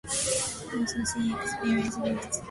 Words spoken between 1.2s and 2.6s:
Experience gifts.